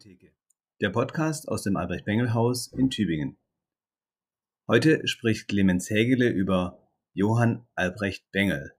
[0.00, 0.32] Bengeltheke,
[0.80, 3.36] der Podcast aus dem Albrecht-Bengel-Haus in Tübingen.
[4.66, 8.72] Heute spricht Clemens Hägele über Johann Albrecht Bengel,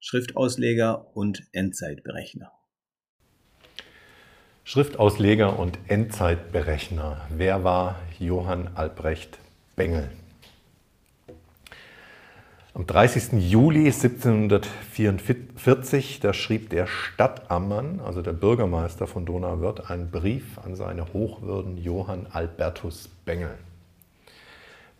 [0.00, 2.50] Schriftausleger und Endzeitberechner.
[4.64, 7.28] Schriftausleger und Endzeitberechner.
[7.30, 9.38] Wer war Johann Albrecht
[9.76, 10.10] Bengel?
[12.74, 13.50] Am 30.
[13.50, 21.12] Juli 1744, da schrieb der Stadtammann, also der Bürgermeister von Donauwörth, einen Brief an seine
[21.12, 23.58] Hochwürden Johann Albertus Bengel.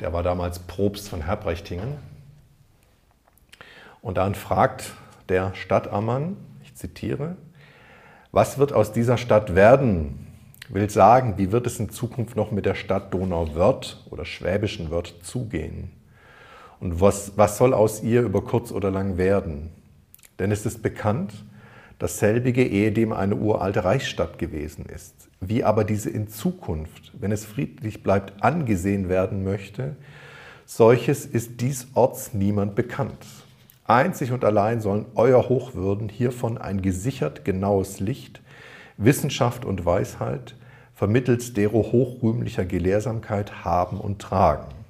[0.00, 1.80] Der war damals Propst von Herbrechting.
[4.02, 4.92] Und dann fragt
[5.30, 7.38] der Stadtammann, ich zitiere,
[8.32, 10.26] was wird aus dieser Stadt werden?
[10.68, 15.14] Will sagen, wie wird es in Zukunft noch mit der Stadt Donauwörth oder Schwäbischen Wörth
[15.22, 16.01] zugehen?
[16.82, 19.70] Und was, was soll aus ihr über kurz oder lang werden?
[20.40, 21.32] Denn es ist bekannt,
[22.00, 25.14] dass selbige ehedem eine uralte Reichsstadt gewesen ist.
[25.40, 29.94] Wie aber diese in Zukunft, wenn es friedlich bleibt, angesehen werden möchte,
[30.66, 33.26] solches ist dies Orts niemand bekannt.
[33.84, 38.40] Einzig und allein sollen Euer Hochwürden hiervon ein gesichert genaues Licht,
[38.96, 40.56] Wissenschaft und Weisheit
[40.94, 44.81] vermittels dero hochrühmlicher Gelehrsamkeit haben und tragen.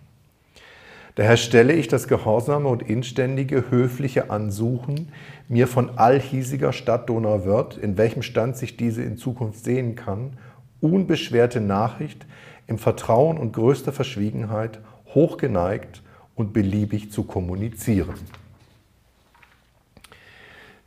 [1.15, 5.13] Daher stelle ich das gehorsame und inständige, höfliche Ansuchen,
[5.49, 10.39] mir von allhiesiger Stadt Donauwörth, in welchem Stand sich diese in Zukunft sehen kann,
[10.81, 12.25] unbeschwerte Nachricht
[12.67, 14.81] im Vertrauen und größter Verschwiegenheit
[15.15, 16.03] hochgeneigt
[16.35, 18.15] und beliebig zu kommunizieren.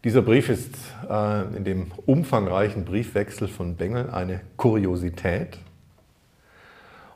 [0.03, 0.75] Dieser Brief ist
[1.09, 5.57] äh, in dem umfangreichen Briefwechsel von Bengel eine Kuriosität.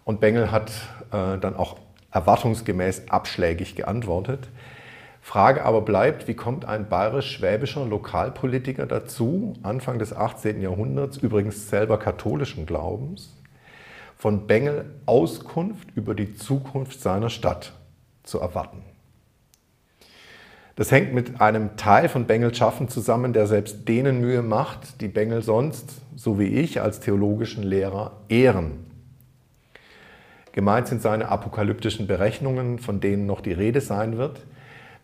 [0.05, 0.71] Und Bengel hat
[1.11, 1.77] äh, dann auch
[2.11, 4.49] erwartungsgemäß abschlägig geantwortet.
[5.21, 10.61] Frage aber bleibt, wie kommt ein bayerisch-schwäbischer Lokalpolitiker dazu, Anfang des 18.
[10.61, 13.35] Jahrhunderts, übrigens selber katholischen Glaubens,
[14.17, 17.73] von Bengel Auskunft über die Zukunft seiner Stadt
[18.23, 18.83] zu erwarten?
[20.79, 25.09] Das hängt mit einem Teil von Bengels Schaffen zusammen, der selbst denen Mühe macht, die
[25.09, 28.88] Bengel sonst, so wie ich, als theologischen Lehrer ehren.
[30.59, 34.41] Gemeint sind seine apokalyptischen Berechnungen, von denen noch die Rede sein wird.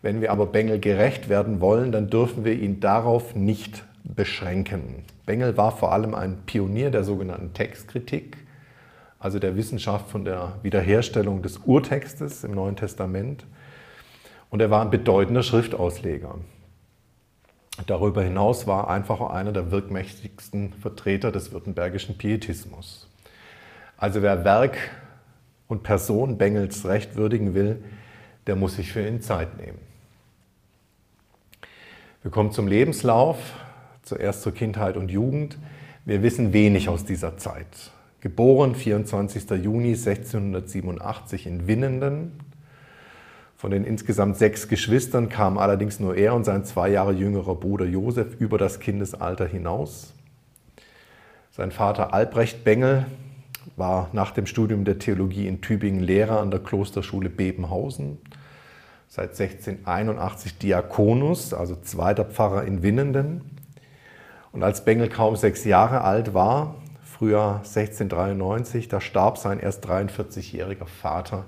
[0.02, 5.06] Wenn wir aber Bengel gerecht werden wollen, dann dürfen wir ihn darauf nicht beschränken.
[5.24, 8.36] Bengel war vor allem ein Pionier der sogenannten Textkritik,
[9.18, 13.46] also der Wissenschaft von der Wiederherstellung des Urtextes im Neuen Testament.
[14.50, 16.34] Und er war ein bedeutender Schriftausleger.
[17.86, 23.08] Darüber hinaus war einfach einer der wirkmächtigsten Vertreter des württembergischen Pietismus.
[23.96, 24.76] Also wer Werk
[25.68, 27.82] und Person Bengels Recht würdigen will,
[28.46, 29.78] der muss sich für ihn Zeit nehmen.
[32.22, 33.38] Wir kommen zum Lebenslauf,
[34.02, 35.58] zuerst zur Kindheit und Jugend.
[36.04, 37.92] Wir wissen wenig aus dieser Zeit.
[38.20, 39.50] Geboren 24.
[39.62, 42.32] Juni 1687 in Winnenden.
[43.56, 47.86] Von den insgesamt sechs Geschwistern kam allerdings nur er und sein zwei Jahre jüngerer Bruder
[47.86, 50.12] Josef über das Kindesalter hinaus.
[51.52, 53.06] Sein Vater Albrecht Bengel
[53.76, 58.18] war nach dem Studium der Theologie in Tübingen Lehrer an der Klosterschule Bebenhausen,
[59.08, 63.58] seit 1681 Diakonus, also zweiter Pfarrer in Winnenden.
[64.52, 70.86] Und als Bengel kaum sechs Jahre alt war, Frühjahr 1693, da starb sein erst 43-jähriger
[70.86, 71.46] Vater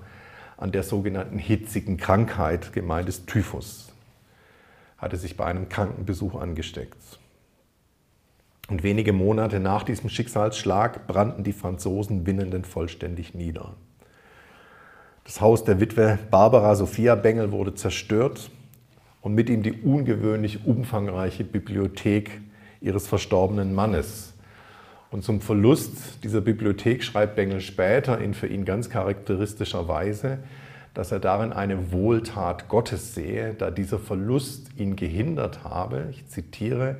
[0.56, 3.92] an der sogenannten hitzigen Krankheit, gemeint ist Typhus,
[4.96, 6.96] hatte sich bei einem Krankenbesuch angesteckt.
[8.68, 13.74] Und wenige Monate nach diesem Schicksalsschlag brannten die Franzosen Winnenden vollständig nieder.
[15.24, 18.50] Das Haus der Witwe Barbara Sophia Bengel wurde zerstört
[19.22, 22.40] und mit ihm die ungewöhnlich umfangreiche Bibliothek
[22.80, 24.34] ihres verstorbenen Mannes.
[25.10, 30.38] Und zum Verlust dieser Bibliothek schreibt Bengel später in für ihn ganz charakteristischer Weise,
[30.92, 36.96] dass er darin eine Wohltat Gottes sehe, da dieser Verlust ihn gehindert habe, ich zitiere,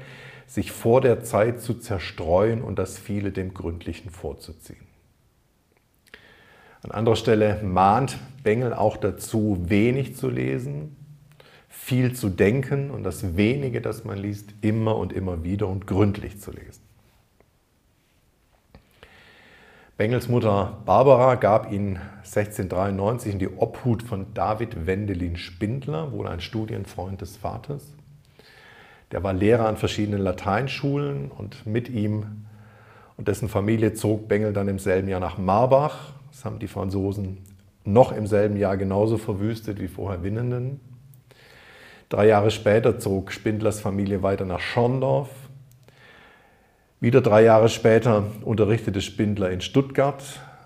[0.48, 4.88] sich vor der Zeit zu zerstreuen und das viele dem Gründlichen vorzuziehen.
[6.82, 10.96] An anderer Stelle mahnt Bengel auch dazu, wenig zu lesen,
[11.68, 16.40] viel zu denken und das wenige, das man liest, immer und immer wieder und gründlich
[16.40, 16.82] zu lesen.
[19.98, 26.40] Bengels Mutter Barbara gab ihn 1693 in die Obhut von David Wendelin Spindler, wohl ein
[26.40, 27.92] Studienfreund des Vaters.
[29.12, 32.44] Der war Lehrer an verschiedenen Lateinschulen und mit ihm
[33.16, 36.12] und dessen Familie zog Bengel dann im selben Jahr nach Marbach.
[36.30, 37.38] Das haben die Franzosen
[37.84, 40.80] noch im selben Jahr genauso verwüstet wie vorher Winnenden.
[42.10, 45.28] Drei Jahre später zog Spindlers Familie weiter nach Schorndorf.
[47.00, 50.22] Wieder drei Jahre später unterrichtete Spindler in Stuttgart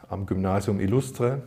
[0.09, 1.43] am Gymnasium Illustre.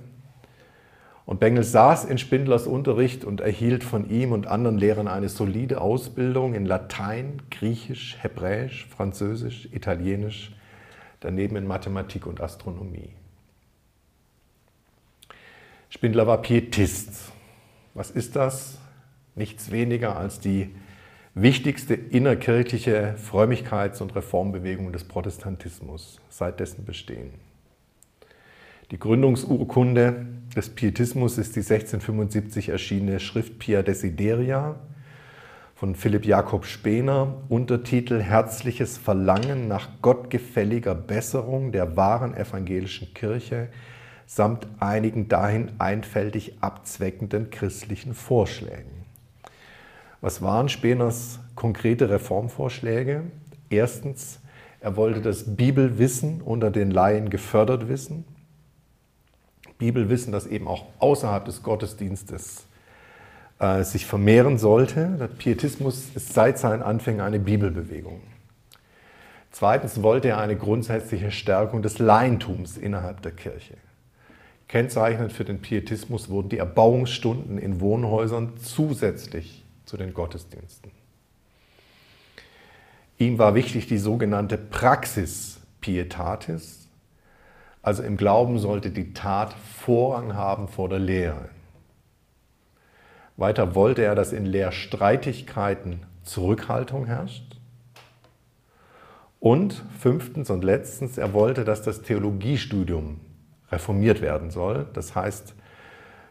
[1.25, 5.81] Und Bengel saß in Spindlers Unterricht und erhielt von ihm und anderen Lehrern eine solide
[5.81, 10.55] Ausbildung in Latein, Griechisch, Hebräisch, Französisch, Italienisch,
[11.21, 13.09] daneben in Mathematik und Astronomie.
[15.89, 17.31] Spindler war Pietist.
[17.95, 18.77] Was ist das?
[19.33, 20.75] Nichts weniger als die
[21.33, 27.31] wichtigste innerkirchliche Frömmigkeits- und Reformbewegung des Protestantismus seit dessen Bestehen.
[28.91, 34.75] Die Gründungsurkunde des Pietismus ist die 1675 erschienene Schrift Pia Desideria
[35.75, 43.67] von Philipp Jakob Spener, Untertitel Herzliches Verlangen nach gottgefälliger Besserung der wahren evangelischen Kirche
[44.25, 49.05] samt einigen dahin einfältig abzweckenden christlichen Vorschlägen.
[50.21, 53.23] Was waren Speners konkrete Reformvorschläge?
[53.69, 54.39] Erstens,
[54.79, 58.23] er wollte das Bibelwissen unter den Laien gefördert wissen.
[59.77, 62.65] Bibelwissen, das eben auch außerhalb des Gottesdienstes
[63.59, 65.15] äh, sich vermehren sollte.
[65.19, 68.21] Der Pietismus ist seit seinen Anfängen eine Bibelbewegung.
[69.51, 73.75] Zweitens wollte er eine grundsätzliche Stärkung des Laientums innerhalb der Kirche.
[74.67, 80.91] Kennzeichnend für den Pietismus wurden die Erbauungsstunden in Wohnhäusern zusätzlich zu den Gottesdiensten.
[83.17, 86.84] Ihm war wichtig die sogenannte Praxis Pietatis,
[87.85, 91.49] also im Glauben sollte die Tat Vorrang haben vor der Lehre.
[93.37, 97.57] Weiter wollte er, dass in Lehrstreitigkeiten Zurückhaltung herrscht.
[99.39, 103.19] Und fünftens und letztens, er wollte, dass das Theologiestudium
[103.71, 104.87] reformiert werden soll.
[104.93, 105.53] Das heißt,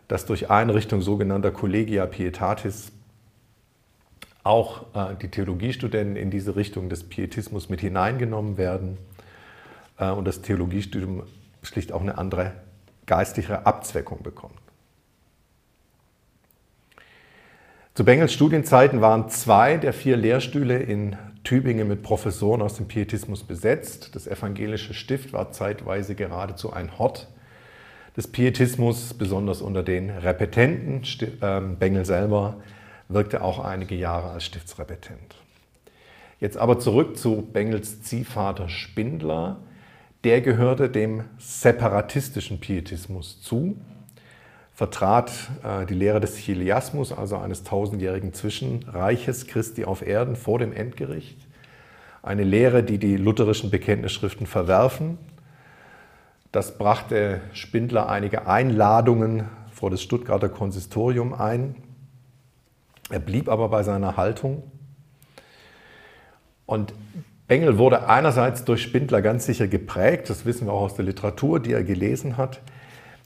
[0.09, 2.91] dass durch Einrichtung sogenannter Collegia Pietatis
[4.43, 8.99] auch äh, die Theologiestudenten in diese Richtung des Pietismus mit hineingenommen werden
[9.99, 11.23] äh, und das Theologiestudium
[11.65, 12.53] schlicht auch eine andere
[13.07, 14.59] geistliche Abzweckung bekommt.
[17.95, 23.45] Zu Bengels Studienzeiten waren zwei der vier Lehrstühle in Tübingen mit Professoren aus dem Pietismus
[23.45, 24.17] besetzt.
[24.17, 27.29] Das evangelische Stift war zeitweise geradezu ein Hort
[28.17, 31.03] des Pietismus, besonders unter den Repetenten.
[31.43, 32.57] Ähm, Bengel selber
[33.09, 35.37] wirkte auch einige Jahre als Stiftsrepetent.
[36.41, 39.59] Jetzt aber zurück zu Bengels Ziehvater Spindler.
[40.25, 43.77] Der gehörte dem separatistischen Pietismus zu,
[44.73, 45.31] vertrat
[45.63, 51.47] äh, die Lehre des Chiliasmus, also eines tausendjährigen Zwischenreiches Christi auf Erden vor dem Endgericht.
[52.23, 55.19] Eine Lehre, die die lutherischen Bekenntnisschriften verwerfen.
[56.53, 61.77] Das brachte Spindler einige Einladungen vor das Stuttgarter Konsistorium ein.
[63.11, 64.63] Er blieb aber bei seiner Haltung.
[66.65, 66.95] Und
[67.47, 71.61] Bengel wurde einerseits durch Spindler ganz sicher geprägt, das wissen wir auch aus der Literatur,
[71.61, 72.61] die er gelesen hat.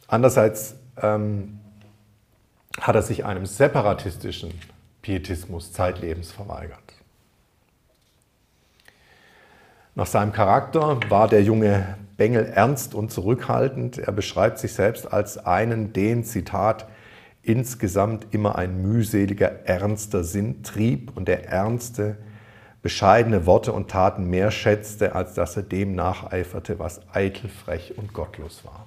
[0.09, 1.61] Andererseits ähm,
[2.81, 4.53] hat er sich einem separatistischen
[5.03, 6.81] Pietismus zeitlebens verweigert.
[9.95, 13.99] Nach seinem Charakter war der junge Bengel ernst und zurückhaltend.
[13.99, 16.89] Er beschreibt sich selbst als einen, den, Zitat,
[17.43, 22.17] insgesamt immer ein mühseliger, ernster Sinn trieb und der ernste,
[22.83, 28.13] bescheidene Worte und Taten mehr schätzte, als dass er dem nacheiferte, was eitel, frech und
[28.13, 28.87] gottlos war.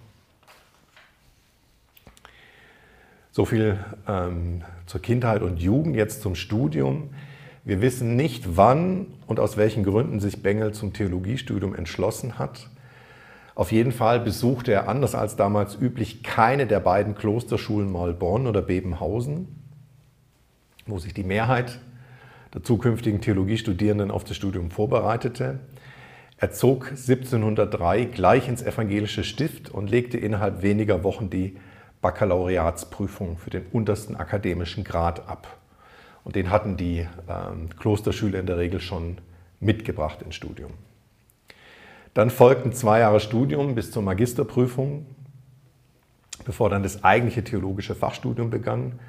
[3.32, 7.12] So viel ähm, zur Kindheit und Jugend, jetzt zum Studium.
[7.64, 12.70] Wir wissen nicht, wann und aus welchen Gründen sich Bengel zum Theologiestudium entschlossen hat.
[13.56, 18.62] Auf jeden Fall besuchte er anders als damals üblich keine der beiden Klosterschulen Maulbronn oder
[18.62, 19.48] Bebenhausen,
[20.86, 21.80] wo sich die Mehrheit
[22.54, 25.60] der zukünftigen Theologiestudierenden auf das Studium vorbereitete.
[26.38, 31.58] Er zog 1703 gleich ins evangelische Stift und legte innerhalb weniger Wochen die
[32.02, 35.58] Baccalaureatsprüfung für den untersten akademischen Grad ab.
[36.24, 39.18] Und den hatten die ähm, Klosterschüler in der Regel schon
[39.60, 40.72] mitgebracht ins Studium.
[42.14, 45.06] Dann folgten zwei Jahre Studium bis zur Magisterprüfung,
[46.44, 49.00] bevor dann das eigentliche theologische Fachstudium begann.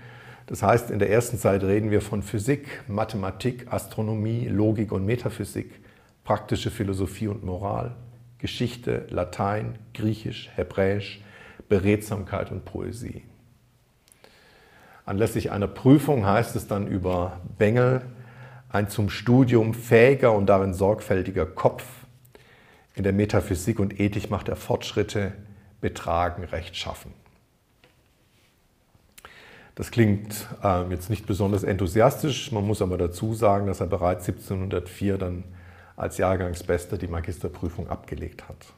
[0.47, 5.81] Das heißt, in der ersten Zeit reden wir von Physik, Mathematik, Astronomie, Logik und Metaphysik,
[6.25, 7.95] praktische Philosophie und Moral,
[8.39, 11.23] Geschichte, Latein, Griechisch, Hebräisch,
[11.69, 13.23] Beredsamkeit und Poesie.
[15.05, 18.03] Anlässlich einer Prüfung heißt es dann über Bengel,
[18.69, 21.85] ein zum Studium fähiger und darin sorgfältiger Kopf,
[22.95, 25.33] in der Metaphysik und Ethik macht er Fortschritte,
[25.81, 27.13] betragen, rechtschaffen.
[29.75, 34.29] Das klingt äh, jetzt nicht besonders enthusiastisch, man muss aber dazu sagen, dass er bereits
[34.29, 35.45] 1704 dann
[35.97, 38.75] als Jahrgangsbester die Magisterprüfung abgelegt hat.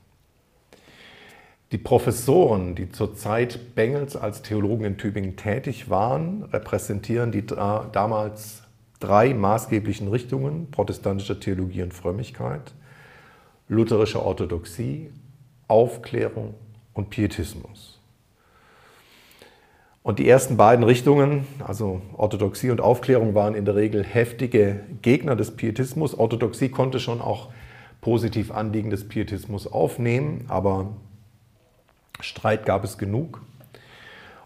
[1.73, 8.63] Die Professoren, die zur Zeit Bengels als Theologen in Tübingen tätig waren, repräsentieren die damals
[9.01, 12.73] drei maßgeblichen Richtungen protestantischer Theologie und Frömmigkeit,
[13.69, 15.11] lutherische Orthodoxie,
[15.67, 16.55] Aufklärung
[16.93, 17.94] und Pietismus.
[20.05, 25.35] Und die ersten beiden Richtungen, also Orthodoxie und Aufklärung, waren in der Regel heftige Gegner
[25.35, 26.13] des Pietismus.
[26.13, 27.49] Orthodoxie konnte schon auch
[28.03, 30.95] positiv Anliegen des Pietismus aufnehmen, aber
[32.21, 33.41] Streit gab es genug.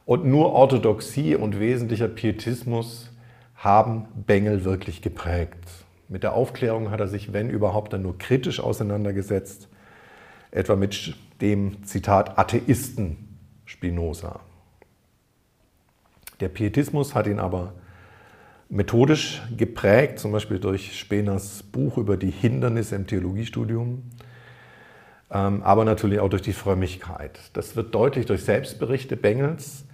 [0.07, 3.11] Und nur Orthodoxie und wesentlicher Pietismus
[3.57, 5.59] haben Bengel wirklich geprägt.
[6.07, 9.69] Mit der Aufklärung hat er sich, wenn überhaupt, dann nur kritisch auseinandergesetzt,
[10.53, 14.39] etwa mit dem Zitat Atheisten Spinoza.
[16.41, 17.73] Der Pietismus hat ihn aber
[18.69, 24.03] methodisch geprägt, zum Beispiel durch Speners Buch über die Hindernisse im Theologiestudium
[25.31, 27.39] ähm, aber natürlich auch durch die Frömmigkeit.
[27.53, 29.85] Das wird deutlich durch Selbstberichte Bengels,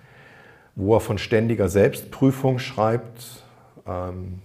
[0.77, 3.43] wo er von ständiger Selbstprüfung schreibt,
[3.87, 4.41] ähm,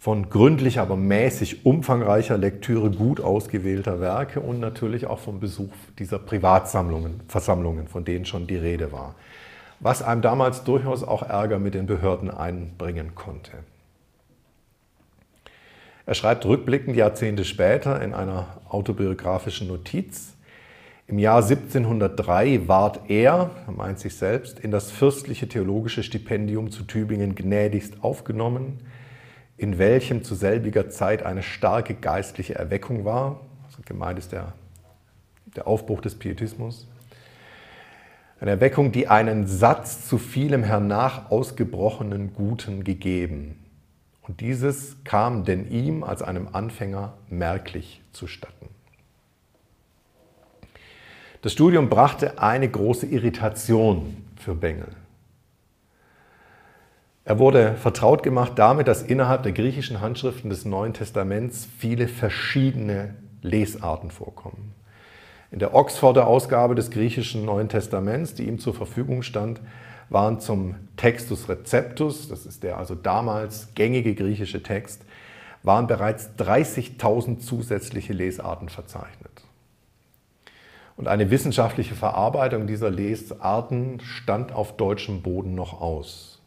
[0.00, 6.20] von gründlicher, aber mäßig umfangreicher Lektüre gut ausgewählter Werke und natürlich auch vom Besuch dieser
[6.20, 9.16] Privatsammlungen, Versammlungen, von denen schon die Rede war.
[9.80, 13.52] Was einem damals durchaus auch Ärger mit den Behörden einbringen konnte.
[16.04, 20.34] Er schreibt rückblickend Jahrzehnte später in einer autobiografischen Notiz,
[21.08, 26.82] im Jahr 1703 ward er, er meint sich selbst, in das fürstliche theologische Stipendium zu
[26.82, 28.80] Tübingen gnädigst aufgenommen,
[29.56, 33.40] in welchem zu selbiger Zeit eine starke geistliche Erweckung war.
[33.64, 34.52] Also gemeint ist der,
[35.56, 36.86] der Aufbruch des Pietismus.
[38.40, 43.64] Eine Erweckung, die einen Satz zu vielem hernach ausgebrochenen Guten gegeben.
[44.22, 48.68] Und dieses kam denn ihm als einem Anfänger merklich zustatten.
[51.42, 54.88] Das Studium brachte eine große Irritation für Bengel.
[57.24, 63.14] Er wurde vertraut gemacht damit, dass innerhalb der griechischen Handschriften des Neuen Testaments viele verschiedene
[63.42, 64.74] Lesarten vorkommen.
[65.50, 69.60] In der Oxforder Ausgabe des griechischen Neuen Testaments, die ihm zur Verfügung stand,
[70.10, 75.02] waren zum Textus Receptus, das ist der also damals gängige griechische Text,
[75.62, 79.30] waren bereits 30.000 zusätzliche Lesarten verzeichnet.
[80.96, 86.40] Und eine wissenschaftliche Verarbeitung dieser Lesarten stand auf deutschem Boden noch aus.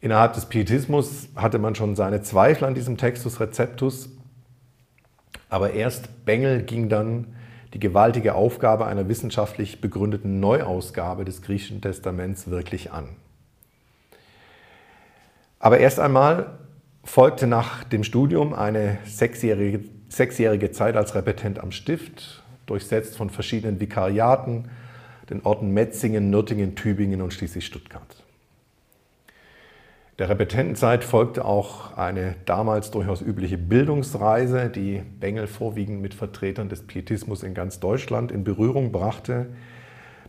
[0.00, 4.10] Innerhalb des Pietismus hatte man schon seine Zweifel an diesem Textus Receptus,
[5.52, 7.26] aber erst Bengel ging dann
[7.74, 13.10] die gewaltige Aufgabe einer wissenschaftlich begründeten Neuausgabe des griechischen Testaments wirklich an.
[15.58, 16.58] Aber erst einmal
[17.04, 23.78] folgte nach dem Studium eine sechsjährige, sechsjährige Zeit als Repetent am Stift, durchsetzt von verschiedenen
[23.78, 24.70] Vikariaten,
[25.28, 28.21] den Orten Metzingen, Nürtingen, Tübingen und schließlich Stuttgart.
[30.22, 36.86] Der Repetentenzeit folgte auch eine damals durchaus übliche Bildungsreise, die Bengel vorwiegend mit Vertretern des
[36.86, 39.46] Pietismus in ganz Deutschland in Berührung brachte.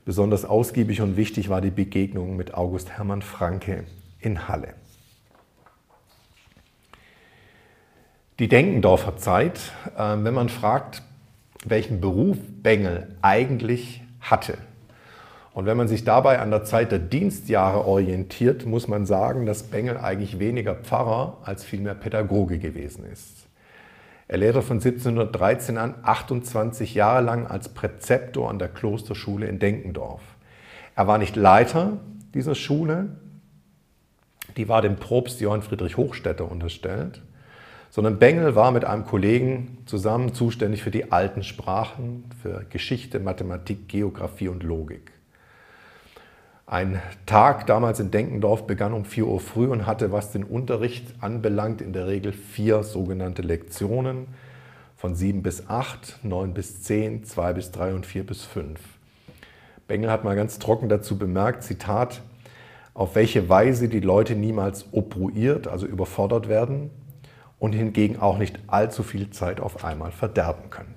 [0.04, 3.84] Besonders ausgiebig und wichtig war die Begegnung mit August Hermann Franke
[4.20, 4.74] in Halle.
[8.40, 9.60] Die Denkendorfer Zeit,
[9.96, 11.04] äh, wenn man fragt,
[11.66, 14.58] welchen Beruf Bengel eigentlich hatte,
[15.54, 19.64] und wenn man sich dabei an der Zeit der Dienstjahre orientiert, muss man sagen, dass
[19.64, 23.48] Bengel eigentlich weniger Pfarrer als vielmehr Pädagoge gewesen ist.
[24.28, 30.24] Er lehrte von 1713 an 28 Jahre lang als Präzeptor an der Klosterschule in Denkendorf.
[30.96, 32.00] Er war nicht Leiter
[32.34, 33.10] dieser Schule,
[34.58, 37.22] die war dem Propst Johann Friedrich Hochstädter unterstellt,
[37.92, 43.88] sondern Bengel war mit einem Kollegen zusammen zuständig für die alten Sprachen, für Geschichte, Mathematik,
[43.88, 45.12] Geographie und Logik.
[46.66, 51.14] Ein Tag damals in Denkendorf begann um 4 Uhr früh und hatte, was den Unterricht
[51.20, 54.28] anbelangt, in der Regel vier sogenannte Lektionen
[54.96, 58.80] von 7 bis 8, 9 bis 10, 2 bis 3 und 4 bis 5.
[59.90, 62.22] Bengel hat mal ganz trocken dazu bemerkt, Zitat,
[62.94, 66.92] auf welche Weise die Leute niemals obruiert, also überfordert werden
[67.60, 70.93] und hingegen auch nicht allzu viel Zeit auf einmal verderben können.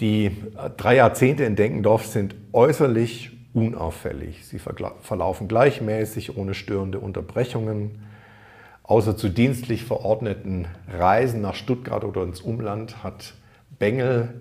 [0.00, 0.30] Die
[0.78, 4.46] drei Jahrzehnte in Denkendorf sind äußerlich unauffällig.
[4.46, 8.02] Sie verlaufen gleichmäßig, ohne störende Unterbrechungen.
[8.82, 13.34] Außer zu dienstlich verordneten Reisen nach Stuttgart oder ins Umland hat
[13.78, 14.40] Bengel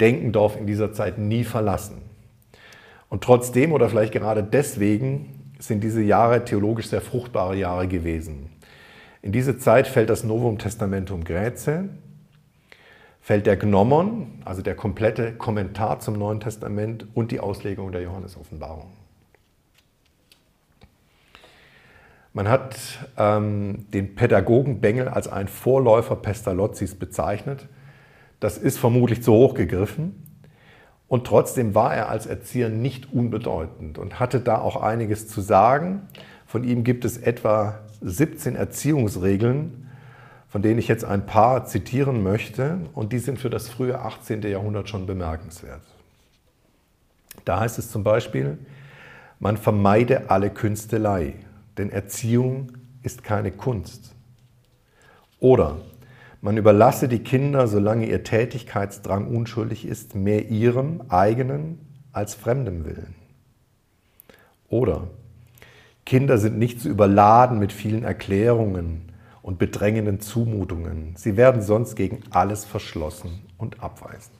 [0.00, 1.98] Denkendorf in dieser Zeit nie verlassen.
[3.08, 8.50] Und trotzdem oder vielleicht gerade deswegen sind diese Jahre theologisch sehr fruchtbare Jahre gewesen.
[9.22, 11.88] In diese Zeit fällt das Novum Testamentum Graecae,
[13.26, 18.92] fällt der Gnomon, also der komplette Kommentar zum Neuen Testament und die Auslegung der Johannes-Offenbarung.
[22.32, 22.76] Man hat
[23.18, 27.68] ähm, den Pädagogen Bengel als einen Vorläufer Pestalozzis bezeichnet.
[28.38, 30.22] Das ist vermutlich zu hoch gegriffen.
[31.08, 36.02] Und trotzdem war er als Erzieher nicht unbedeutend und hatte da auch einiges zu sagen.
[36.46, 39.85] Von ihm gibt es etwa 17 Erziehungsregeln,
[40.56, 42.78] von denen ich jetzt ein paar zitieren möchte.
[42.94, 44.40] Und die sind für das frühe 18.
[44.40, 45.82] Jahrhundert schon bemerkenswert.
[47.44, 48.56] Da heißt es zum Beispiel,
[49.38, 51.34] man vermeide alle Künstelei
[51.76, 52.72] denn Erziehung
[53.02, 54.14] ist keine Kunst.
[55.40, 55.76] Oder
[56.40, 61.80] man überlasse die Kinder, solange ihr Tätigkeitsdrang unschuldig ist, mehr ihrem eigenen
[62.12, 63.14] als fremdem Willen.
[64.70, 65.08] Oder
[66.06, 69.12] Kinder sind nicht zu überladen mit vielen Erklärungen
[69.46, 71.14] und bedrängenden Zumutungen.
[71.16, 74.36] Sie werden sonst gegen alles verschlossen und abweisend.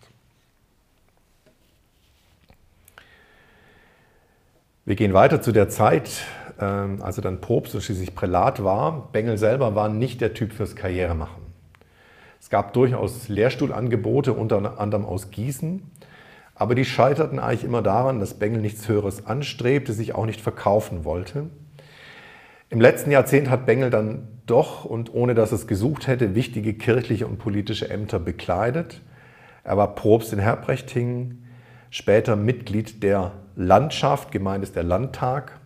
[4.84, 6.24] Wir gehen weiter zu der Zeit,
[6.58, 9.08] ähm, als er dann Propst und schließlich Prälat war.
[9.12, 11.44] Bengel selber war nicht der Typ fürs Karrieremachen.
[12.40, 15.88] Es gab durchaus Lehrstuhlangebote, unter anderem aus Gießen,
[16.56, 21.04] aber die scheiterten eigentlich immer daran, dass Bengel nichts Höheres anstrebte, sich auch nicht verkaufen
[21.04, 21.46] wollte.
[22.68, 27.26] Im letzten Jahrzehnt hat Bengel dann doch und ohne dass es gesucht hätte, wichtige kirchliche
[27.26, 29.02] und politische Ämter bekleidet.
[29.62, 31.44] Er war Propst in Herbrechting,
[31.90, 35.60] später Mitglied der Landschaft, gemeint ist der Landtag,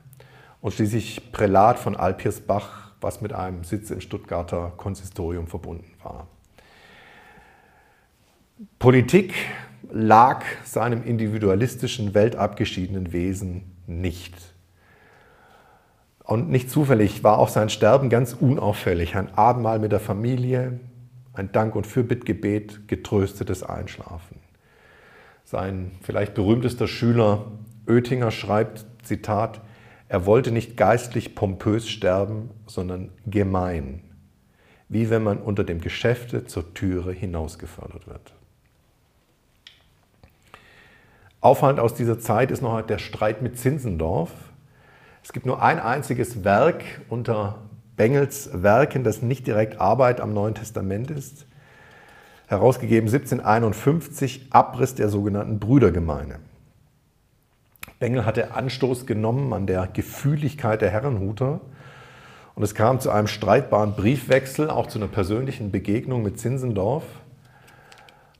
[0.60, 6.26] und schließlich Prälat von Alpiersbach, was mit einem Sitz im Stuttgarter Konsistorium verbunden war.
[8.78, 9.34] Politik
[9.90, 14.49] lag seinem individualistischen, weltabgeschiedenen Wesen nicht.
[16.30, 19.16] Und nicht zufällig war auch sein Sterben ganz unauffällig.
[19.16, 20.78] Ein Abendmahl mit der Familie,
[21.32, 24.36] ein Dank- und Fürbittgebet, getröstetes Einschlafen.
[25.44, 27.46] Sein vielleicht berühmtester Schüler
[27.88, 29.60] Oettinger schreibt, Zitat,
[30.08, 34.00] er wollte nicht geistlich pompös sterben, sondern gemein,
[34.88, 38.34] wie wenn man unter dem Geschäfte zur Türe hinausgefördert wird.
[41.40, 44.30] Auffallend aus dieser Zeit ist noch der Streit mit Zinzendorf.
[45.22, 47.58] Es gibt nur ein einziges Werk unter
[47.96, 51.46] Bengels Werken, das nicht direkt Arbeit am Neuen Testament ist.
[52.46, 56.40] Herausgegeben 1751, Abriss der sogenannten Brüdergemeine.
[57.98, 61.60] Bengel hatte Anstoß genommen an der Gefühligkeit der Herrenhuter.
[62.54, 67.04] Und es kam zu einem streitbaren Briefwechsel, auch zu einer persönlichen Begegnung mit Zinzendorf.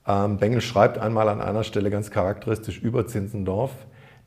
[0.06, 3.72] Ähm, Bengel schreibt einmal an einer Stelle ganz charakteristisch über Zinzendorf,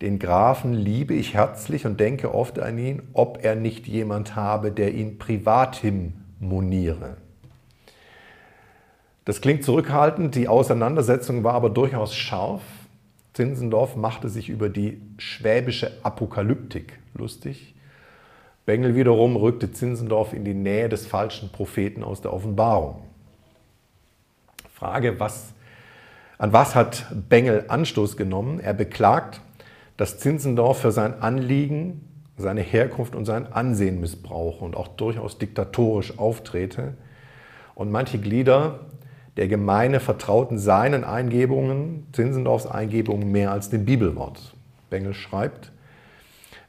[0.03, 4.71] den Grafen liebe ich herzlich und denke oft an ihn, ob er nicht jemand habe,
[4.71, 6.11] der ihn privatim
[6.41, 7.15] moniere.
[9.23, 12.61] Das klingt zurückhaltend, die Auseinandersetzung war aber durchaus scharf.
[13.31, 17.73] Zinzendorf machte sich über die schwäbische Apokalyptik lustig.
[18.65, 23.03] Bengel wiederum rückte Zinzendorf in die Nähe des falschen Propheten aus der Offenbarung.
[24.73, 25.53] Frage, was,
[26.37, 28.59] an was hat Bengel Anstoß genommen?
[28.59, 29.39] Er beklagt,
[29.97, 36.17] dass Zinzendorf für sein Anliegen, seine Herkunft und sein Ansehen missbrauche und auch durchaus diktatorisch
[36.17, 36.93] auftrete.
[37.75, 38.79] Und manche Glieder
[39.37, 44.53] der Gemeine vertrauten seinen Eingebungen, Zinsendorfs Eingebungen, mehr als dem Bibelwort.
[44.89, 45.71] Bengel schreibt,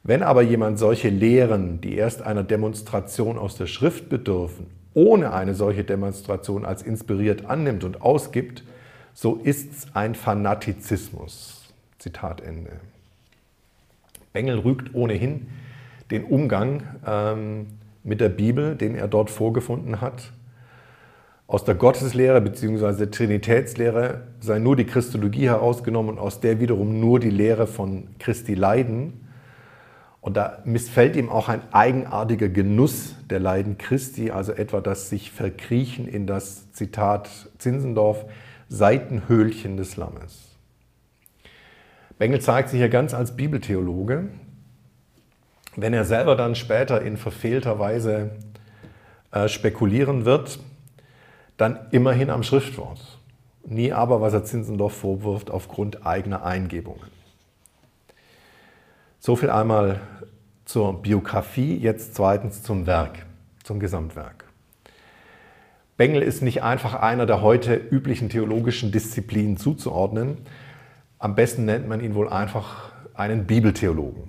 [0.03, 5.55] wenn aber jemand solche Lehren, die erst einer Demonstration aus der Schrift bedürfen, ohne eine
[5.55, 8.65] solche Demonstration als inspiriert annimmt und ausgibt,
[9.13, 11.73] so ist's ein Fanatizismus.
[11.99, 12.81] Zitat Ende.
[14.35, 15.47] Bengel rügt ohnehin
[16.11, 17.67] den Umgang ähm,
[18.03, 20.33] mit der Bibel, den er dort vorgefunden hat,
[21.47, 23.07] aus der Gotteslehre bzw.
[23.07, 28.55] Trinitätslehre sei nur die Christologie herausgenommen und aus der wiederum nur die Lehre von Christi
[28.55, 29.25] Leiden.
[30.21, 35.31] Und da missfällt ihm auch ein eigenartiger Genuss der Leiden Christi, also etwa das sich
[35.31, 38.25] verkriechen in das Zitat Zinsendorf,
[38.69, 40.54] Seitenhöhlchen des Lammes.
[42.19, 44.29] Bengel zeigt sich hier ganz als Bibeltheologe.
[45.77, 48.31] Wenn er selber dann später in verfehlter Weise
[49.33, 50.61] äh, spekulieren wird,
[51.57, 53.19] dann immerhin am Schriftwort.
[53.65, 57.09] Nie aber, was er Zinsendorf vorwirft, aufgrund eigener Eingebungen.
[59.19, 60.01] So viel einmal
[60.65, 63.27] zur Biografie, jetzt zweitens zum Werk,
[63.63, 64.45] zum Gesamtwerk.
[65.97, 70.39] Bengel ist nicht einfach einer der heute üblichen theologischen Disziplinen zuzuordnen.
[71.19, 74.29] Am besten nennt man ihn wohl einfach einen Bibeltheologen.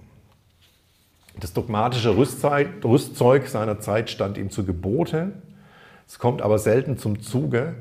[1.40, 5.34] Das dogmatische Rüstzeug seiner Zeit stand ihm zu Gebote
[6.08, 7.76] Es kommt aber selten zum Zuge.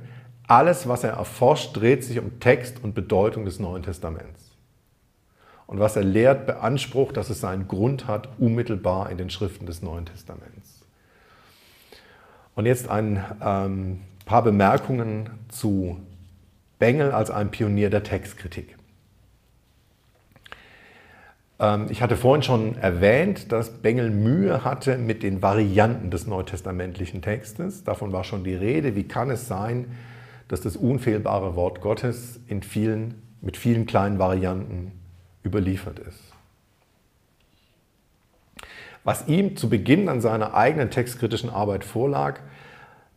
[0.48, 4.50] Alles, was er erforscht, dreht sich um Text und Bedeutung des Neuen Testaments.
[5.66, 9.82] Und was er lehrt, beansprucht, dass es seinen Grund hat, unmittelbar in den Schriften des
[9.82, 10.82] Neuen Testaments.
[12.54, 15.98] Und jetzt ein ähm, paar Bemerkungen zu
[16.78, 18.76] Bengel als einem Pionier der Textkritik.
[21.58, 27.22] Ähm, ich hatte vorhin schon erwähnt, dass Bengel Mühe hatte mit den Varianten des neutestamentlichen
[27.22, 27.84] Textes.
[27.84, 28.96] Davon war schon die Rede.
[28.96, 29.86] Wie kann es sein,
[30.48, 34.92] dass das unfehlbare Wort Gottes in vielen, mit vielen kleinen Varianten
[35.44, 36.20] überliefert ist?
[39.04, 42.40] Was ihm zu Beginn an seiner eigenen textkritischen Arbeit vorlag,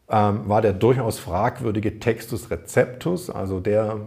[0.09, 4.01] ähm, war der durchaus fragwürdige Textus Receptus, also der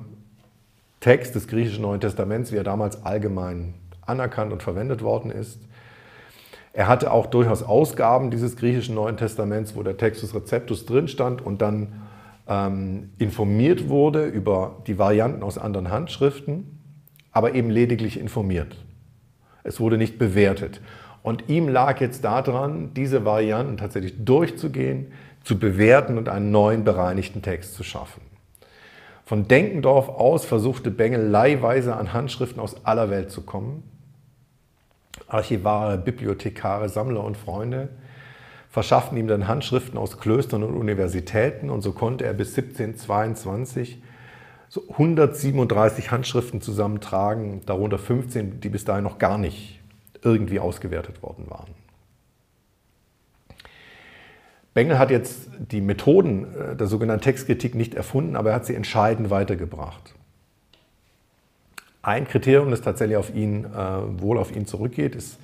[1.01, 3.75] Text des griechischen Neuen Testaments, wie er damals allgemein
[4.11, 5.61] anerkannt und verwendet worden ist.
[6.73, 11.43] Er hatte auch durchaus Ausgaben dieses griechischen Neuen Testaments, wo der Textus Receptus drin stand
[11.43, 12.03] und dann
[12.49, 16.81] ähm, informiert wurde über die Varianten aus anderen Handschriften,
[17.33, 18.77] aber eben lediglich informiert.
[19.63, 20.81] Es wurde nicht bewertet.
[21.23, 25.13] Und ihm lag jetzt daran, diese Varianten tatsächlich durchzugehen,
[25.45, 28.23] zu bewerten und einen neuen bereinigten Text zu schaffen.
[29.25, 33.85] Von Denkendorf aus versuchte Bengel leihweise an Handschriften aus aller Welt zu kommen.
[35.27, 37.89] Archivare, Bibliothekare, Sammler und Freunde
[38.71, 44.01] verschafften ihm dann Handschriften aus Klöstern und Universitäten und so konnte er bis 1722
[44.69, 49.81] so 137 Handschriften zusammentragen, darunter 15, die bis dahin noch gar nicht
[50.23, 51.75] irgendwie ausgewertet worden waren.
[54.73, 58.77] Bengel hat jetzt die Methoden äh, der sogenannten Textkritik nicht erfunden, aber er hat sie
[58.77, 60.15] entscheidend weitergebracht.
[62.03, 65.39] Ein Kriterium, das tatsächlich auf ihn, äh, wohl auf ihn zurückgeht, ist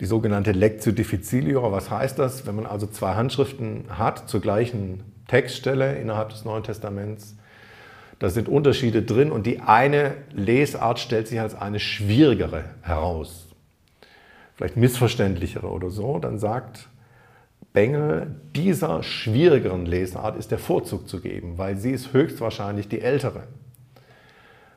[0.00, 1.70] die sogenannte Lectio difficilior.
[1.72, 2.46] Was heißt das?
[2.46, 7.36] Wenn man also zwei Handschriften hat zur gleichen Textstelle innerhalb des Neuen Testaments,
[8.18, 13.48] da sind Unterschiede drin und die eine Lesart stellt sich als eine schwierigere heraus,
[14.54, 16.88] vielleicht missverständlichere oder so, dann sagt
[17.74, 23.42] Bengel, dieser schwierigeren Lesart ist der Vorzug zu geben, weil sie ist höchstwahrscheinlich die ältere.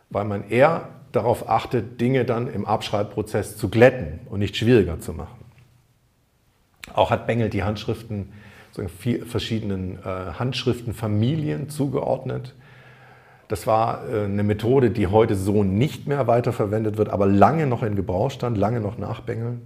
[0.09, 5.13] Weil man eher darauf achtet, Dinge dann im Abschreibprozess zu glätten und nicht schwieriger zu
[5.13, 5.39] machen.
[6.93, 8.31] Auch hat Bengel die Handschriften
[9.25, 12.55] verschiedenen äh, Handschriftenfamilien zugeordnet.
[13.47, 17.83] Das war äh, eine Methode, die heute so nicht mehr weiterverwendet wird, aber lange noch
[17.83, 19.59] in Gebrauch stand, lange noch nach Bengel.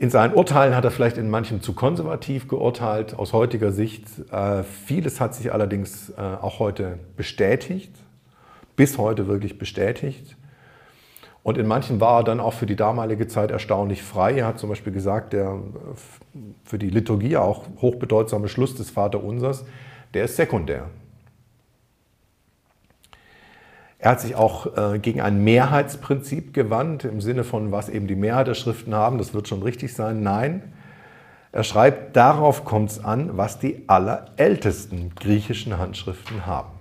[0.00, 4.06] In seinen Urteilen hat er vielleicht in manchem zu konservativ geurteilt, aus heutiger Sicht.
[4.30, 7.92] Äh, vieles hat sich allerdings äh, auch heute bestätigt,
[8.76, 10.36] bis heute wirklich bestätigt.
[11.42, 14.38] Und in manchen war er dann auch für die damalige Zeit erstaunlich frei.
[14.38, 15.58] Er hat zum Beispiel gesagt, der
[16.64, 19.64] für die Liturgie auch hochbedeutsame Schluss des Vaterunsers,
[20.14, 20.90] der ist sekundär.
[23.98, 28.14] Er hat sich auch äh, gegen ein Mehrheitsprinzip gewandt, im Sinne von, was eben die
[28.14, 30.22] Mehrheit der Schriften haben, das wird schon richtig sein.
[30.22, 30.72] Nein,
[31.50, 36.78] er schreibt, darauf kommt es an, was die allerältesten griechischen Handschriften haben.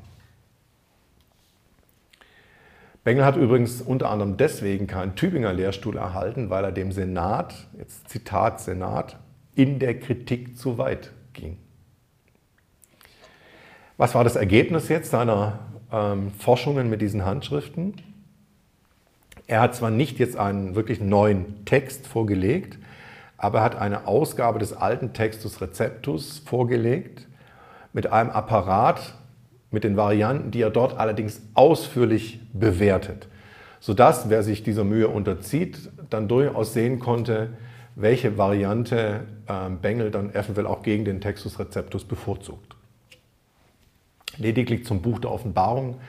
[3.04, 8.10] Bengel hat übrigens unter anderem deswegen keinen Tübinger Lehrstuhl erhalten, weil er dem Senat, jetzt
[8.10, 9.18] Zitat Senat,
[9.56, 11.58] in der Kritik zu weit ging.
[13.96, 15.60] Was war das Ergebnis jetzt seiner
[15.92, 17.96] ähm, Forschungen mit diesen Handschriften.
[19.48, 22.78] Er hat zwar nicht jetzt einen wirklich neuen Text vorgelegt,
[23.38, 27.28] aber er hat eine Ausgabe des alten Textus Receptus vorgelegt
[27.94, 29.16] mit einem Apparat,
[29.72, 33.28] mit den Varianten, die er dort allerdings ausführlich bewertet,
[33.80, 37.50] sodass, wer sich dieser Mühe unterzieht, dann durchaus sehen konnte,
[37.96, 42.77] welche Variante äh, Bengel dann eventuell auch gegen den Textus Receptus bevorzugt.
[44.38, 46.00] Lediglich zum Buch der Offenbarung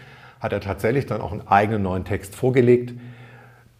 [0.40, 2.94] hat er tatsächlich dann auch einen eigenen neuen Text vorgelegt.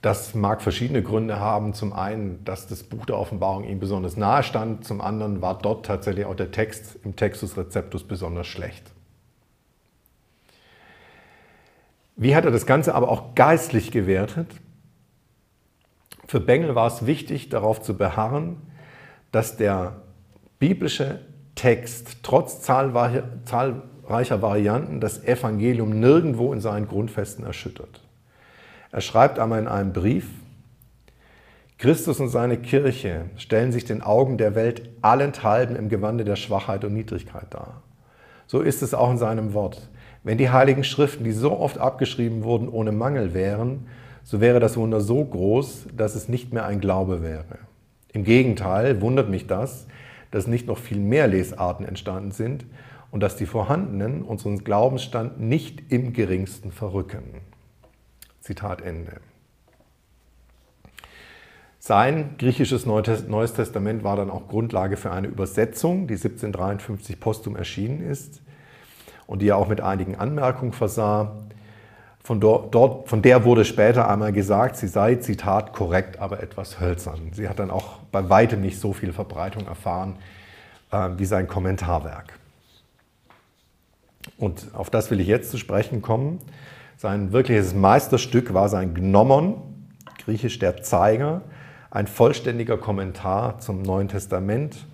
[0.01, 1.75] Das mag verschiedene Gründe haben.
[1.75, 4.85] Zum einen, dass das Buch der Offenbarung ihm besonders nahe stand.
[4.85, 8.93] Zum anderen war dort tatsächlich auch der Text im Textus Receptus besonders schlecht.
[12.17, 14.49] Wie hat er das Ganze aber auch geistlich gewertet?
[16.27, 18.57] Für Bengel war es wichtig, darauf zu beharren,
[19.33, 20.03] dass der
[20.59, 21.21] biblische
[21.55, 23.23] Text trotz zahlreicher,
[24.11, 28.01] reicher Varianten das Evangelium nirgendwo in seinen Grundfesten erschüttert.
[28.91, 30.27] Er schreibt einmal in einem Brief,
[31.79, 36.85] Christus und seine Kirche stellen sich den Augen der Welt allenthalben im Gewande der Schwachheit
[36.85, 37.83] und Niedrigkeit dar.
[38.47, 39.89] So ist es auch in seinem Wort.
[40.25, 43.87] Wenn die heiligen Schriften, die so oft abgeschrieben wurden, ohne Mangel wären,
[44.25, 47.59] so wäre das Wunder so groß, dass es nicht mehr ein Glaube wäre.
[48.13, 49.87] Im Gegenteil wundert mich das,
[50.31, 52.67] dass nicht noch viel mehr Lesarten entstanden sind
[53.11, 57.25] und dass die vorhandenen unseren Glaubensstand nicht im geringsten verrücken.
[58.41, 59.21] Zitat Ende.
[61.81, 68.03] Sein griechisches Neues Testament war dann auch Grundlage für eine Übersetzung, die 1753 postum erschienen
[68.03, 68.43] ist
[69.27, 71.37] und die er auch mit einigen Anmerkungen versah.
[72.23, 77.31] Von, dort, von der wurde später einmal gesagt, sie sei, Zitat, korrekt, aber etwas hölzern.
[77.33, 80.17] Sie hat dann auch bei weitem nicht so viel Verbreitung erfahren
[80.91, 82.38] äh, wie sein Kommentarwerk.
[84.37, 86.39] Und auf das will ich jetzt zu sprechen kommen.
[86.97, 89.63] Sein wirkliches Meisterstück war sein Gnomon,
[90.19, 91.43] griechisch der Zeiger,
[91.91, 94.87] ein vollständiger Kommentar zum Neuen Testament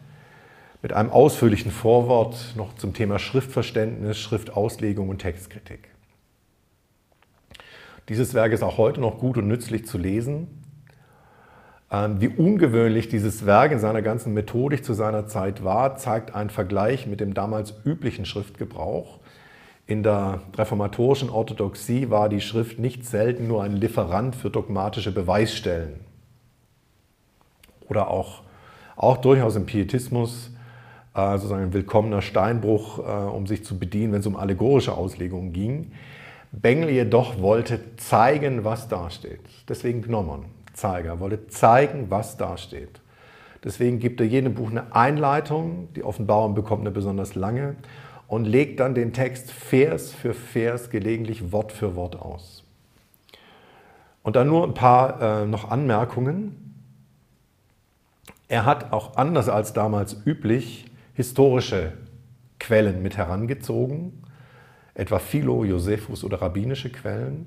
[0.83, 5.89] mit einem ausführlichen Vorwort noch zum Thema Schriftverständnis, Schriftauslegung und Textkritik.
[8.11, 10.47] Dieses Werk ist auch heute noch gut und nützlich zu lesen.
[11.91, 16.51] Ähm, wie ungewöhnlich dieses Werk in seiner ganzen Methodik zu seiner Zeit war, zeigt ein
[16.51, 19.21] Vergleich mit dem damals üblichen Schriftgebrauch.
[19.87, 26.01] In der reformatorischen Orthodoxie war die Schrift nicht selten nur ein Lieferant für dogmatische Beweisstellen.
[27.91, 28.43] Oder auch,
[28.97, 30.51] auch durchaus im Pietismus
[31.15, 35.53] äh, sozusagen ein willkommener Steinbruch, äh, um sich zu bedienen, wenn es um allegorische Auslegungen
[35.53, 35.93] ging.
[36.51, 39.41] Bengel jedoch wollte zeigen, was dasteht.
[39.69, 43.03] Deswegen Gnomon, Zeiger, wollte zeigen, was dasteht.
[43.63, 47.77] Deswegen gibt er jedem Buch eine Einleitung, die Offenbarung bekommt eine besonders lange
[48.27, 52.65] und legt dann den Text Vers für Vers, gelegentlich Wort für Wort aus.
[54.23, 56.75] Und dann nur ein paar äh, noch Anmerkungen.
[58.49, 61.93] Er hat auch anders als damals üblich historische
[62.59, 64.25] Quellen mit herangezogen,
[64.95, 67.47] etwa Philo, Josephus oder rabbinische Quellen.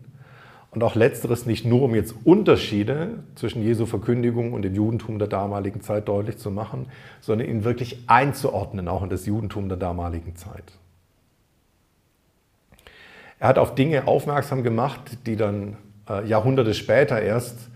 [0.72, 5.28] Und auch letzteres nicht nur, um jetzt Unterschiede zwischen Jesu Verkündigung und dem Judentum der
[5.28, 6.88] damaligen Zeit deutlich zu machen,
[7.22, 10.74] sondern ihn wirklich einzuordnen, auch in das Judentum der damaligen Zeit.
[13.40, 15.78] Er hat auf Dinge aufmerksam gemacht, die dann
[16.10, 17.70] äh, Jahrhunderte später erst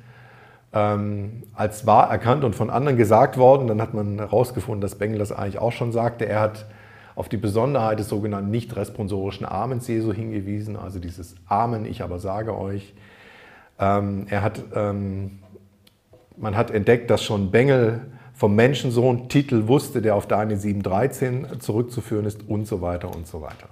[0.73, 3.67] ähm, als wahr erkannt und von anderen gesagt worden.
[3.67, 6.25] Dann hat man herausgefunden, dass Bengel das eigentlich auch schon sagte.
[6.25, 6.65] Er hat
[7.15, 12.19] auf die Besonderheit des sogenannten nicht responsorischen Amens Jesu hingewiesen, also dieses Amen, ich aber
[12.19, 12.93] sage euch.
[13.79, 15.39] Ähm, er hat, ähm,
[16.37, 18.01] man hat entdeckt, dass schon Bengel
[18.33, 23.41] vom Menschensohn Titel wusste, der auf Daniel 7,13 zurückzuführen ist und so weiter und so
[23.41, 23.67] weiter.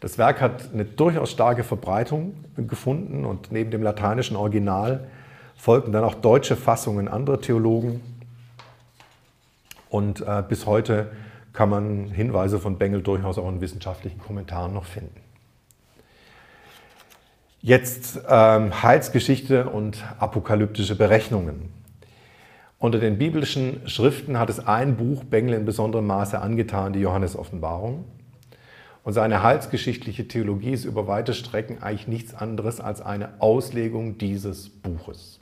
[0.00, 5.08] Das Werk hat eine durchaus starke Verbreitung gefunden und neben dem lateinischen Original
[5.56, 8.00] folgten dann auch deutsche Fassungen anderer Theologen.
[9.90, 11.10] Und äh, bis heute
[11.52, 15.20] kann man Hinweise von Bengel durchaus auch in wissenschaftlichen Kommentaren noch finden.
[17.60, 21.72] Jetzt ähm, Heilsgeschichte und apokalyptische Berechnungen.
[22.78, 28.04] Unter den biblischen Schriften hat es ein Buch Bengel in besonderem Maße angetan, die Johannes-Offenbarung.
[29.02, 34.68] Und seine heilsgeschichtliche Theologie ist über weite Strecken eigentlich nichts anderes als eine Auslegung dieses
[34.68, 35.37] Buches.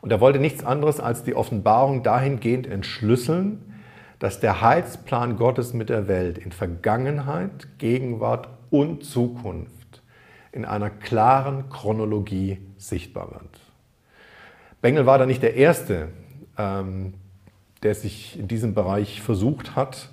[0.00, 3.60] Und er wollte nichts anderes als die Offenbarung dahingehend entschlüsseln,
[4.18, 10.02] dass der Heilsplan Gottes mit der Welt in Vergangenheit, Gegenwart und Zukunft
[10.52, 13.60] in einer klaren Chronologie sichtbar wird.
[14.80, 16.08] Bengel war da nicht der Erste,
[16.58, 17.14] ähm,
[17.82, 20.10] der sich in diesem Bereich versucht hat.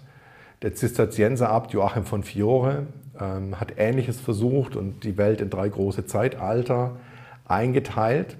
[0.61, 2.87] Der Zisterzienserabt Joachim von Fiore
[3.19, 6.97] ähm, hat Ähnliches versucht und die Welt in drei große Zeitalter
[7.45, 8.37] eingeteilt.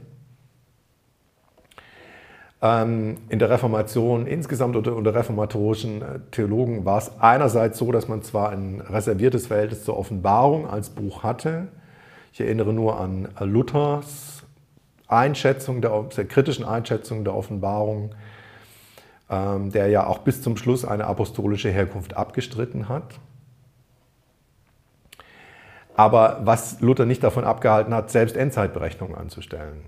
[2.62, 8.08] Ähm, in der Reformation, insgesamt unter, unter reformatorischen äh, Theologen, war es einerseits so, dass
[8.08, 11.68] man zwar ein reserviertes Verhältnis zur Offenbarung als Buch hatte.
[12.34, 14.44] Ich erinnere nur an Luthers
[15.08, 18.12] Einschätzung, der, der kritischen Einschätzung der Offenbarung
[19.30, 23.20] ähm, der ja auch bis zum Schluss eine apostolische Herkunft abgestritten hat.
[25.96, 29.84] Aber was Luther nicht davon abgehalten hat, selbst Endzeitberechnungen anzustellen.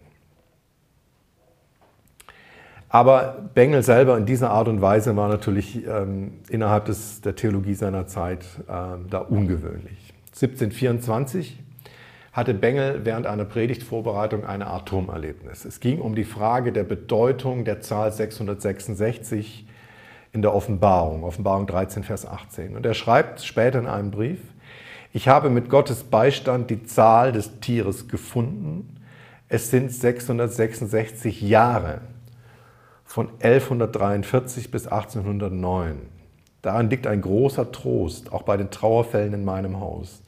[2.89, 7.75] Aber Bengel selber in dieser Art und Weise war natürlich ähm, innerhalb des, der Theologie
[7.75, 10.13] seiner Zeit ähm, da ungewöhnlich.
[10.29, 11.59] 1724
[12.33, 15.65] hatte Bengel während einer Predigtvorbereitung eine Art Turmerlebnis.
[15.65, 19.67] Es ging um die Frage der Bedeutung der Zahl 666
[20.31, 22.75] in der Offenbarung, Offenbarung 13, Vers 18.
[22.75, 24.39] Und er schreibt später in einem Brief,
[25.11, 28.97] ich habe mit Gottes Beistand die Zahl des Tieres gefunden.
[29.47, 32.01] Es sind 666 Jahre
[33.09, 35.97] von 1143 bis 1809.
[36.61, 40.21] Darin liegt ein großer Trost, auch bei den Trauerfällen in meinem Haus.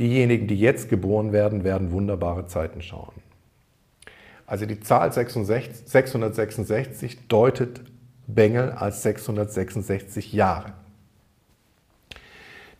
[0.00, 3.14] Diejenigen, die jetzt geboren werden, werden wunderbare Zeiten schauen.
[4.44, 7.82] Also die Zahl 66, 666 deutet
[8.26, 10.72] Bengel als 666 Jahre.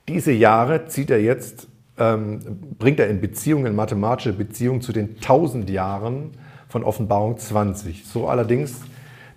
[0.09, 2.41] Diese Jahre zieht er jetzt, ähm,
[2.81, 6.33] bringt er in Beziehung, in mathematische Beziehung zu den 1000 Jahren
[6.69, 8.05] von Offenbarung 20.
[8.07, 8.81] So allerdings,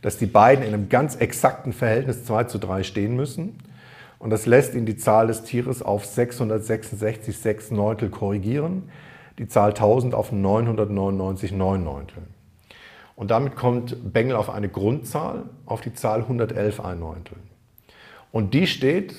[0.02, 3.58] dass die beiden in einem ganz exakten Verhältnis 2 zu 3 stehen müssen.
[4.18, 8.90] Und das lässt ihn die Zahl des Tieres auf 666, 6 Neuntel korrigieren,
[9.38, 12.24] die Zahl 1000 auf 999, 9 Neuntel.
[13.16, 17.38] Und damit kommt Bengel auf eine Grundzahl, auf die Zahl 111 ein Neuntel.
[18.32, 19.16] Und die steht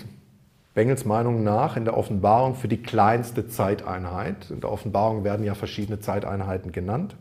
[0.73, 4.51] Bengels Meinung nach in der Offenbarung für die kleinste Zeiteinheit.
[4.51, 7.17] In der Offenbarung werden ja verschiedene Zeiteinheiten genannt.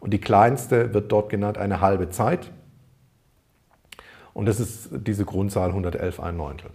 [0.00, 2.50] Und die kleinste wird dort genannt eine halbe Zeit.
[4.38, 6.70] Und das ist diese Grundzahl 111 ein Neuntel.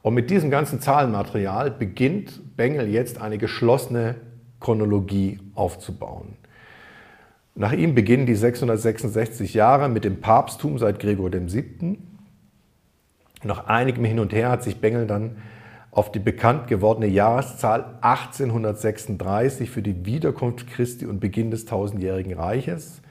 [0.00, 4.14] Und mit diesem ganzen Zahlenmaterial beginnt Bengel jetzt eine geschlossene
[4.58, 6.38] Chronologie aufzubauen.
[7.54, 11.98] Nach ihm beginnen die 666 Jahre mit dem Papsttum seit Gregor VII.
[13.42, 15.36] Nach einigem Hin und Her hat sich Bengel dann
[15.90, 23.02] auf die bekannt gewordene Jahreszahl 1836 für die Wiederkunft Christi und Beginn des tausendjährigen Reiches,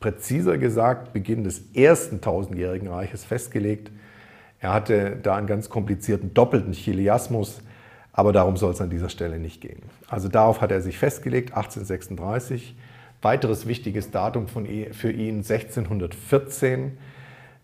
[0.00, 3.92] präziser gesagt Beginn des ersten tausendjährigen Reiches festgelegt.
[4.58, 7.60] Er hatte da einen ganz komplizierten doppelten Chiliasmus,
[8.12, 9.82] aber darum soll es an dieser Stelle nicht gehen.
[10.08, 12.74] Also darauf hat er sich festgelegt, 1836.
[13.22, 16.96] Weiteres wichtiges Datum von, für ihn 1614.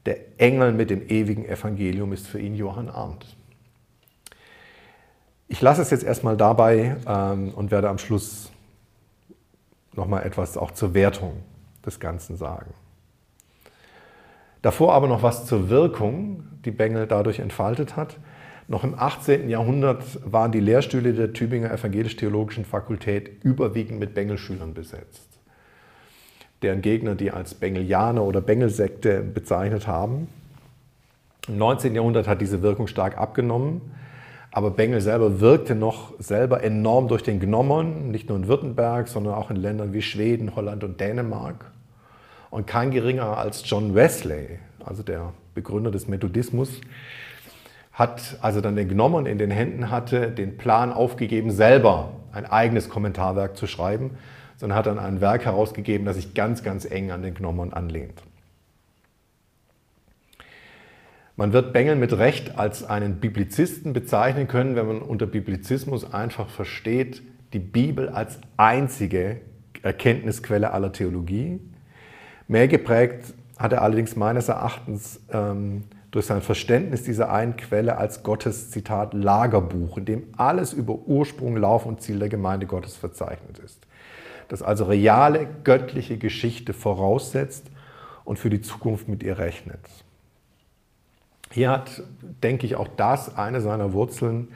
[0.04, 3.26] Der Engel mit dem ewigen Evangelium ist für ihn Johann Arndt.
[5.48, 8.50] Ich lasse es jetzt erstmal dabei ähm, und werde am Schluss
[9.94, 11.42] nochmal etwas auch zur Wertung
[11.86, 12.74] des Ganzen sagen.
[14.62, 18.16] Davor aber noch was zur Wirkung, die Bengel dadurch entfaltet hat.
[18.68, 19.48] Noch im 18.
[19.48, 25.28] Jahrhundert waren die Lehrstühle der Tübinger Evangelisch-Theologischen Fakultät überwiegend mit Bengelschülern besetzt,
[26.62, 30.26] deren Gegner die als Bengelianer oder Bengelsekte bezeichnet haben.
[31.46, 31.94] Im 19.
[31.94, 33.82] Jahrhundert hat diese Wirkung stark abgenommen,
[34.50, 39.34] aber Bengel selber wirkte noch selber enorm durch den Gnommon, nicht nur in Württemberg, sondern
[39.34, 41.70] auch in Ländern wie Schweden, Holland und Dänemark.
[42.50, 46.80] Und kein geringerer als John Wesley, also der Begründer des Methodismus,
[47.92, 52.44] hat, als er dann den Gnomon in den Händen hatte, den Plan aufgegeben, selber ein
[52.44, 54.18] eigenes Kommentarwerk zu schreiben,
[54.58, 58.22] sondern hat dann ein Werk herausgegeben, das sich ganz, ganz eng an den Gnomon anlehnt.
[61.38, 66.48] Man wird Bengel mit Recht als einen Biblizisten bezeichnen können, wenn man unter Biblizismus einfach
[66.48, 69.40] versteht, die Bibel als einzige
[69.82, 71.60] Erkenntnisquelle aller Theologie,
[72.48, 78.22] Mehr geprägt hat er allerdings meines Erachtens ähm, durch sein Verständnis dieser einen Quelle als
[78.22, 83.58] Gottes Zitat Lagerbuch, in dem alles über Ursprung, Lauf und Ziel der Gemeinde Gottes verzeichnet
[83.58, 83.86] ist.
[84.48, 87.66] Das also reale göttliche Geschichte voraussetzt
[88.24, 89.80] und für die Zukunft mit ihr rechnet.
[91.50, 92.02] Hier hat,
[92.42, 94.48] denke ich, auch das eine seiner Wurzeln,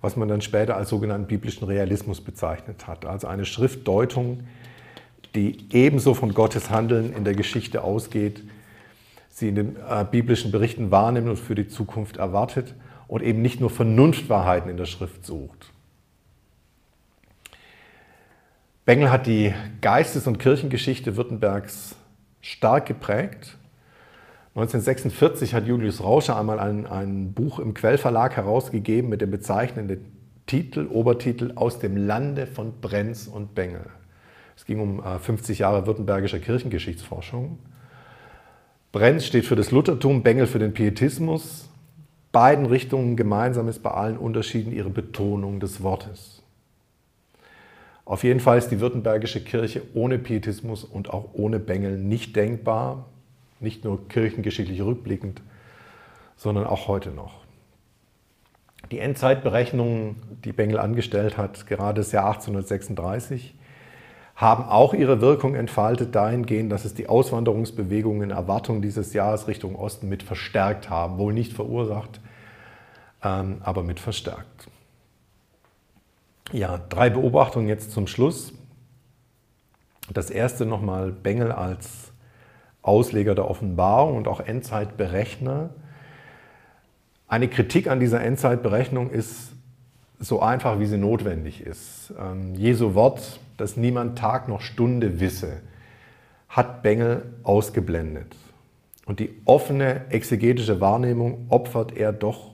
[0.00, 3.06] was man dann später als sogenannten biblischen Realismus bezeichnet hat.
[3.06, 4.44] Also eine Schriftdeutung,
[5.34, 8.42] die ebenso von Gottes Handeln in der Geschichte ausgeht,
[9.30, 12.74] sie in den äh, biblischen Berichten wahrnimmt und für die Zukunft erwartet
[13.08, 15.70] und eben nicht nur Vernunftwahrheiten in der Schrift sucht.
[18.84, 21.96] Bengel hat die Geistes- und Kirchengeschichte Württembergs
[22.42, 23.56] stark geprägt.
[24.54, 30.04] 1946 hat Julius Rauscher einmal ein, ein Buch im Quellverlag herausgegeben mit dem bezeichnenden
[30.46, 33.86] Titel, Obertitel Aus dem Lande von Brenz und Bengel.
[34.56, 37.58] Es ging um 50 äh, Jahre württembergischer Kirchengeschichtsforschung.
[38.92, 41.68] Brenz steht für das Luthertum, Bengel für den Pietismus.
[42.30, 46.42] Beiden Richtungen gemeinsam ist bei allen Unterschieden ihre Betonung des Wortes.
[48.04, 53.06] Auf jeden Fall ist die württembergische Kirche ohne Pietismus und auch ohne Bengel nicht denkbar,
[53.60, 55.40] nicht nur kirchengeschichtlich rückblickend,
[56.36, 57.44] sondern auch heute noch.
[58.90, 63.54] Die Endzeitberechnungen, die Bengel angestellt hat, gerade das Jahr 1836,
[64.36, 69.76] haben auch ihre Wirkung entfaltet dahingehend, dass es die Auswanderungsbewegungen in Erwartung dieses Jahres Richtung
[69.76, 71.18] Osten mit verstärkt haben.
[71.18, 72.20] Wohl nicht verursacht,
[73.22, 74.68] ähm, aber mit verstärkt.
[76.52, 78.52] Ja, drei Beobachtungen jetzt zum Schluss.
[80.12, 82.12] Das erste nochmal Bengel als
[82.82, 85.70] Ausleger der Offenbarung und auch Endzeitberechner.
[87.28, 89.52] Eine Kritik an dieser Endzeitberechnung ist
[90.24, 92.12] so einfach, wie sie notwendig ist.
[92.18, 95.60] Ähm, Jesu Wort dass niemand Tag noch Stunde wisse,
[96.48, 98.34] hat Bengel ausgeblendet.
[99.06, 102.52] Und die offene exegetische Wahrnehmung opfert er doch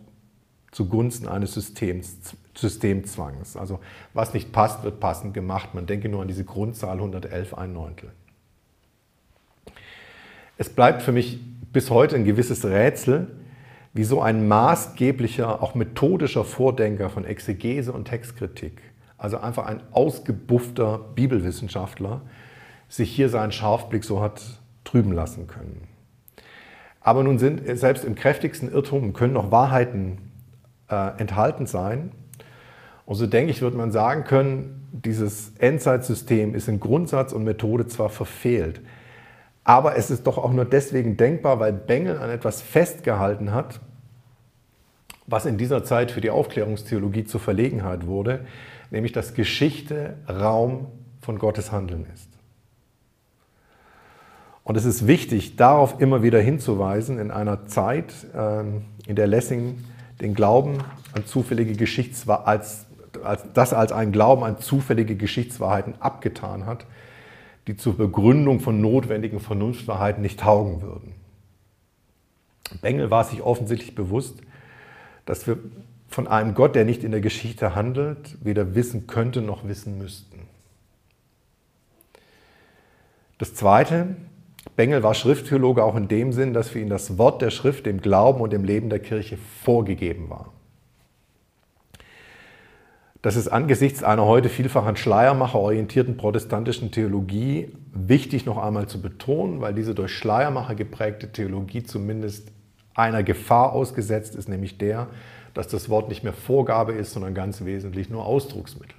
[0.72, 2.16] zugunsten eines Systems,
[2.54, 3.56] Systemzwangs.
[3.56, 3.80] Also
[4.14, 5.74] was nicht passt, wird passend gemacht.
[5.74, 8.10] Man denke nur an diese Grundzahl 111 ein Neuntel.
[10.58, 11.40] Es bleibt für mich
[11.72, 13.28] bis heute ein gewisses Rätsel,
[13.92, 18.80] wie so ein maßgeblicher, auch methodischer Vordenker von Exegese und Textkritik,
[19.18, 22.22] also einfach ein ausgebuffter Bibelwissenschaftler,
[22.88, 24.42] sich hier seinen Scharfblick so hat
[24.84, 25.88] trüben lassen können.
[27.00, 30.18] Aber nun sind selbst im kräftigsten Irrtum können noch Wahrheiten
[30.88, 32.12] äh, enthalten sein.
[33.06, 37.86] Und so denke ich, wird man sagen können, dieses Endzeitsystem ist in Grundsatz und Methode
[37.86, 38.80] zwar verfehlt,
[39.70, 43.78] aber es ist doch auch nur deswegen denkbar, weil Bengel an etwas festgehalten hat,
[45.28, 48.46] was in dieser Zeit für die Aufklärungstheologie zur Verlegenheit wurde,
[48.90, 50.88] nämlich dass Geschichte Raum
[51.20, 52.28] von Gottes Handeln ist.
[54.64, 59.84] Und es ist wichtig, darauf immer wieder hinzuweisen, in einer Zeit, ähm, in der Lessing
[60.20, 60.78] den Glauben
[61.12, 62.86] an zufällige Geschichtswahrheiten, als,
[63.22, 66.86] als, das als einen Glauben an zufällige Geschichtswahrheiten abgetan hat,
[67.70, 71.14] die zur Begründung von notwendigen Vernunftwahrheiten nicht taugen würden.
[72.82, 74.38] Bengel war sich offensichtlich bewusst,
[75.24, 75.56] dass wir
[76.08, 80.40] von einem Gott, der nicht in der Geschichte handelt, weder wissen könnte noch wissen müssten.
[83.38, 84.16] Das Zweite,
[84.74, 88.00] Bengel war Schrifttheologe auch in dem Sinn, dass für ihn das Wort der Schrift dem
[88.00, 90.52] Glauben und dem Leben der Kirche vorgegeben war.
[93.22, 99.02] Das ist angesichts einer heute vielfach an Schleiermacher orientierten protestantischen Theologie wichtig noch einmal zu
[99.02, 102.50] betonen, weil diese durch Schleiermacher geprägte Theologie zumindest
[102.94, 105.08] einer Gefahr ausgesetzt ist, nämlich der,
[105.52, 108.96] dass das Wort nicht mehr Vorgabe ist, sondern ganz wesentlich nur Ausdrucksmittel.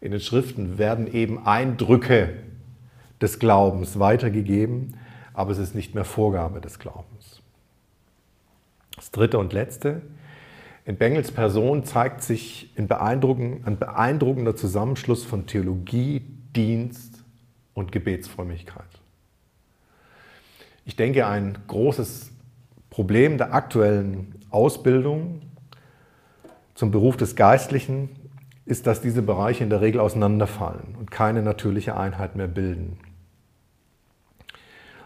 [0.00, 2.30] In den Schriften werden eben Eindrücke
[3.20, 4.96] des Glaubens weitergegeben,
[5.34, 7.42] aber es ist nicht mehr Vorgabe des Glaubens.
[8.96, 10.00] Das dritte und letzte,
[10.84, 16.22] in Bengels Person zeigt sich ein beeindruckender Zusammenschluss von Theologie,
[16.56, 17.24] Dienst
[17.74, 18.84] und Gebetsfrömmigkeit.
[20.84, 22.32] Ich denke, ein großes
[22.88, 25.42] Problem der aktuellen Ausbildung
[26.74, 28.08] zum Beruf des Geistlichen
[28.64, 32.98] ist, dass diese Bereiche in der Regel auseinanderfallen und keine natürliche Einheit mehr bilden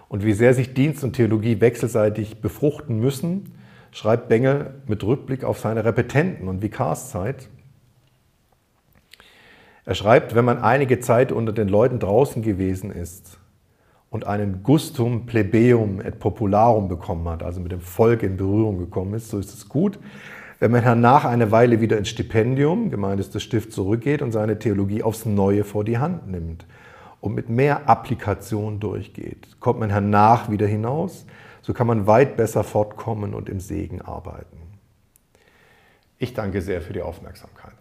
[0.09, 3.53] und wie sehr sich Dienst und Theologie wechselseitig befruchten müssen,
[3.95, 7.49] schreibt Bengel mit Rückblick auf seine Repetenten- und Vikarszeit.
[9.85, 13.39] Er schreibt, wenn man einige Zeit unter den Leuten draußen gewesen ist
[14.11, 19.15] und einen Gustum plebeum et popularum bekommen hat, also mit dem Volk in Berührung gekommen
[19.15, 20.01] ist, so ist es gut.
[20.59, 24.59] Wenn man hernach eine Weile wieder ins Stipendium, gemeint ist das Stift, zurückgeht und seine
[24.59, 26.67] Theologie aufs Neue vor die Hand nimmt
[27.21, 31.27] und mit mehr Applikation durchgeht, kommt man hernach wieder hinaus.
[31.65, 34.59] So kann man weit besser fortkommen und im Segen arbeiten.
[36.19, 37.73] Ich danke sehr für die Aufmerksamkeit.